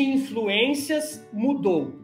influências 0.00 1.26
mudou. 1.32 1.94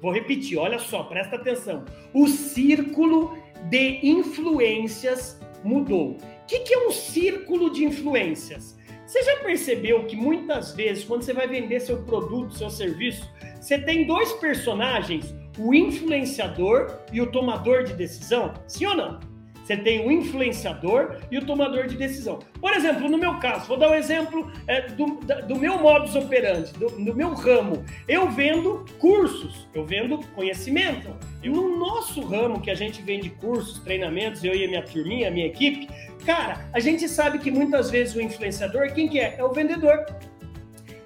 Vou 0.00 0.12
repetir, 0.12 0.58
olha 0.58 0.78
só, 0.78 1.04
presta 1.04 1.36
atenção. 1.36 1.84
O 2.12 2.26
círculo 2.26 3.36
de 3.68 4.00
influências 4.06 5.40
mudou. 5.62 6.12
O 6.12 6.46
que, 6.46 6.60
que 6.60 6.74
é 6.74 6.86
um 6.86 6.90
círculo 6.90 7.70
de 7.70 7.84
influências? 7.84 8.76
Você 9.06 9.22
já 9.22 9.36
percebeu 9.36 10.04
que 10.06 10.16
muitas 10.16 10.74
vezes, 10.74 11.04
quando 11.04 11.22
você 11.22 11.32
vai 11.32 11.46
vender 11.46 11.80
seu 11.80 12.02
produto, 12.02 12.54
seu 12.54 12.70
serviço, 12.70 13.30
você 13.60 13.78
tem 13.78 14.06
dois 14.06 14.32
personagens, 14.34 15.34
o 15.58 15.74
influenciador 15.74 16.98
e 17.12 17.20
o 17.20 17.30
tomador 17.30 17.84
de 17.84 17.92
decisão? 17.94 18.54
Sim 18.66 18.86
ou 18.86 18.96
não? 18.96 19.31
Você 19.62 19.76
tem 19.76 20.04
o 20.06 20.10
influenciador 20.10 21.18
e 21.30 21.38
o 21.38 21.46
tomador 21.46 21.86
de 21.86 21.96
decisão. 21.96 22.40
Por 22.60 22.72
exemplo, 22.72 23.08
no 23.08 23.16
meu 23.16 23.38
caso, 23.38 23.66
vou 23.66 23.76
dar 23.76 23.90
um 23.90 23.94
exemplo 23.94 24.50
é, 24.66 24.88
do, 24.88 25.20
do, 25.46 25.56
meu 25.56 25.78
modus 25.78 26.16
operandi, 26.16 26.72
do, 26.72 26.88
do, 26.88 27.14
meu 27.14 27.32
ramo. 27.32 27.84
Eu 28.08 28.28
vendo 28.28 28.84
cursos, 28.98 29.68
eu 29.72 29.84
vendo 29.84 30.18
conhecimento. 30.34 31.16
E 31.42 31.48
no 31.48 31.78
nosso 31.78 32.20
ramo, 32.22 32.60
que 32.60 32.70
a 32.70 32.74
gente 32.74 33.02
vende 33.02 33.30
cursos, 33.30 33.78
treinamentos, 33.78 34.42
eu 34.42 34.54
e 34.54 34.64
a 34.64 34.68
minha 34.68 34.82
turminha, 34.82 35.28
a 35.28 35.30
minha 35.30 35.46
equipe, 35.46 35.88
cara, 36.26 36.68
a 36.72 36.80
gente 36.80 37.08
sabe 37.08 37.38
que 37.38 37.50
muitas 37.50 37.90
vezes 37.90 38.16
o 38.16 38.20
influenciador, 38.20 38.92
quem 38.92 39.08
que 39.08 39.20
é? 39.20 39.36
É 39.38 39.44
o 39.44 39.52
vendedor. 39.52 40.04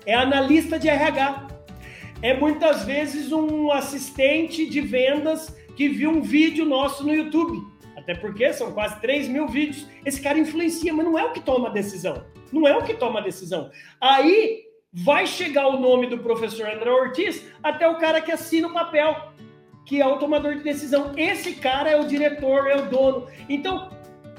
É 0.07 0.15
analista 0.15 0.79
de 0.79 0.89
RH. 0.89 1.49
É 2.23 2.33
muitas 2.33 2.85
vezes 2.85 3.31
um 3.33 3.71
assistente 3.71 4.67
de 4.67 4.81
vendas 4.81 5.55
que 5.77 5.89
viu 5.89 6.09
um 6.09 6.23
vídeo 6.23 6.65
nosso 6.65 7.05
no 7.05 7.15
YouTube 7.15 7.76
até 8.07 8.15
porque 8.15 8.53
são 8.53 8.71
quase 8.71 9.01
3 9.01 9.27
mil 9.27 9.49
vídeos. 9.49 9.85
Esse 10.05 10.21
cara 10.21 10.39
influencia, 10.39 10.95
mas 10.95 11.05
não 11.05 11.19
é 11.19 11.25
o 11.25 11.33
que 11.33 11.41
toma 11.41 11.69
a 11.69 11.73
decisão. 11.73 12.25
Não 12.53 12.67
é 12.67 12.77
o 12.77 12.85
que 12.85 12.95
toma 12.95 13.19
a 13.19 13.23
decisão. 13.23 13.69
Aí 14.01 14.63
vai 14.93 15.27
chegar 15.27 15.67
o 15.67 15.81
nome 15.81 16.07
do 16.07 16.19
professor 16.19 16.69
André 16.69 16.89
Ortiz 16.89 17.45
até 17.61 17.89
o 17.89 17.99
cara 17.99 18.21
que 18.21 18.31
assina 18.31 18.69
o 18.69 18.73
papel, 18.73 19.33
que 19.85 20.01
é 20.01 20.07
o 20.07 20.19
tomador 20.19 20.55
de 20.55 20.63
decisão. 20.63 21.15
Esse 21.17 21.57
cara 21.57 21.91
é 21.91 21.97
o 21.97 22.07
diretor, 22.07 22.69
é 22.69 22.77
o 22.77 22.89
dono. 22.89 23.27
Então, 23.49 23.91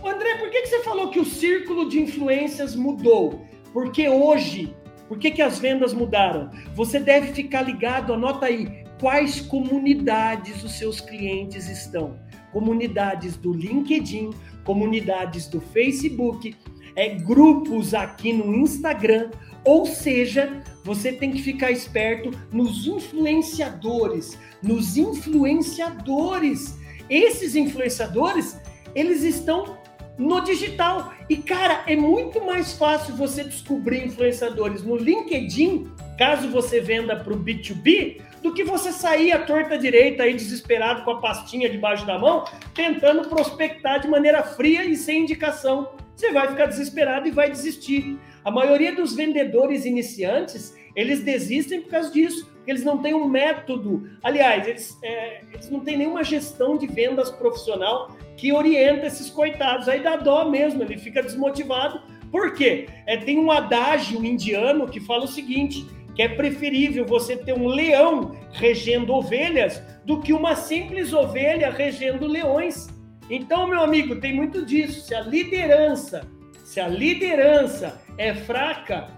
André, 0.01 0.37
por 0.37 0.49
que, 0.49 0.61
que 0.61 0.67
você 0.67 0.81
falou 0.83 1.09
que 1.09 1.19
o 1.19 1.25
círculo 1.25 1.89
de 1.89 1.99
influências 1.99 2.73
mudou? 2.73 3.45
Porque 3.73 4.07
hoje, 4.07 4.73
por 5.09 5.19
que, 5.19 5.29
que 5.29 5.41
as 5.41 5.59
vendas 5.59 5.93
mudaram? 5.93 6.51
Você 6.73 7.01
deve 7.01 7.33
ficar 7.33 7.63
ligado, 7.63 8.13
anota 8.13 8.45
aí, 8.45 8.85
quais 8.97 9.41
comunidades 9.41 10.63
os 10.63 10.71
seus 10.77 11.01
clientes 11.01 11.67
estão 11.67 12.25
comunidades 12.51 13.35
do 13.35 13.53
LinkedIn, 13.53 14.31
comunidades 14.63 15.47
do 15.47 15.59
Facebook, 15.59 16.55
é, 16.95 17.09
grupos 17.09 17.93
aqui 17.93 18.33
no 18.33 18.55
Instagram, 18.55 19.29
ou 19.63 19.85
seja, 19.85 20.63
você 20.83 21.11
tem 21.11 21.31
que 21.31 21.41
ficar 21.41 21.71
esperto 21.71 22.31
nos 22.51 22.87
influenciadores, 22.87 24.37
nos 24.63 24.97
influenciadores. 24.97 26.77
Esses 27.09 27.55
influenciadores, 27.55 28.57
eles 28.95 29.23
estão 29.23 29.77
no 30.17 30.41
digital. 30.41 31.13
E 31.29 31.37
cara, 31.37 31.83
é 31.85 31.95
muito 31.95 32.43
mais 32.43 32.73
fácil 32.73 33.15
você 33.15 33.43
descobrir 33.43 34.05
influenciadores 34.05 34.81
no 34.83 34.95
LinkedIn, 34.95 35.91
caso 36.17 36.49
você 36.49 36.79
venda 36.79 37.15
para 37.15 37.33
o 37.33 37.37
B2B, 37.37 38.21
do 38.47 38.53
que 38.53 38.63
você 38.63 38.93
sair 38.93 39.33
à 39.33 39.39
torta 39.39 39.77
direita 39.77 40.23
aí 40.23 40.33
desesperado 40.33 41.03
com 41.03 41.11
a 41.11 41.19
pastinha 41.19 41.69
debaixo 41.69 42.05
da 42.05 42.17
mão, 42.17 42.45
tentando 42.73 43.27
prospectar 43.27 43.99
de 43.99 44.07
maneira 44.07 44.41
fria 44.41 44.85
e 44.85 44.95
sem 44.95 45.23
indicação. 45.23 45.89
Você 46.15 46.31
vai 46.31 46.47
ficar 46.47 46.67
desesperado 46.67 47.27
e 47.27 47.31
vai 47.31 47.51
desistir. 47.51 48.17
A 48.45 48.49
maioria 48.49 48.95
dos 48.95 49.13
vendedores 49.13 49.83
iniciantes, 49.83 50.73
eles 50.95 51.21
desistem 51.23 51.81
por 51.81 51.91
causa 51.91 52.09
disso, 52.09 52.49
eles 52.65 52.85
não 52.85 52.99
têm 52.99 53.13
um 53.13 53.27
método. 53.27 54.09
Aliás, 54.23 54.65
eles, 54.65 54.97
é, 55.03 55.41
eles 55.53 55.69
não 55.69 55.81
têm 55.81 55.97
nenhuma 55.97 56.23
gestão 56.23 56.77
de 56.77 56.87
vendas 56.87 57.29
profissional 57.29 58.15
que 58.37 58.53
orienta 58.53 59.07
esses 59.07 59.29
coitados. 59.29 59.89
Aí 59.89 59.99
dá 59.99 60.15
dó 60.15 60.49
mesmo, 60.49 60.81
ele 60.83 60.97
fica 60.97 61.21
desmotivado. 61.21 62.01
Por 62.31 62.53
quê? 62.53 62.87
É, 63.05 63.17
tem 63.17 63.37
um 63.37 63.51
adágio 63.51 64.23
indiano 64.23 64.87
que 64.87 65.01
fala 65.01 65.25
o 65.25 65.27
seguinte: 65.27 65.85
que 66.17 66.23
é 66.23 66.27
preferível 66.27 67.05
você 67.05 67.37
ter 67.37 67.53
um 67.53 67.67
leão 67.67 68.35
regendo 68.51 69.13
ovelhas 69.13 69.83
do 70.03 70.19
que 70.19 70.33
uma 70.33 70.55
simples 70.55 71.13
ovelha 71.13 71.69
regendo 71.69 72.25
leões. 72.25 72.87
Então, 73.29 73.67
meu 73.67 73.81
amigo, 73.81 74.15
tem 74.15 74.33
muito 74.33 74.65
disso. 74.65 75.05
Se 75.05 75.13
a 75.13 75.21
liderança, 75.21 76.27
se 76.63 76.79
a 76.79 76.87
liderança 76.87 78.01
é 78.17 78.33
fraca, 78.33 79.09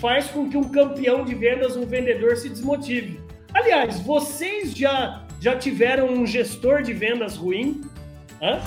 faz 0.00 0.26
com 0.26 0.50
que 0.50 0.56
um 0.56 0.68
campeão 0.68 1.24
de 1.24 1.32
vendas, 1.32 1.76
um 1.76 1.86
vendedor 1.86 2.36
se 2.36 2.48
desmotive. 2.48 3.20
Aliás, 3.54 4.00
vocês 4.00 4.72
já 4.72 5.24
já 5.40 5.54
tiveram 5.54 6.08
um 6.08 6.26
gestor 6.26 6.82
de 6.82 6.92
vendas 6.92 7.36
ruim? 7.36 7.82
Hã? 8.42 8.58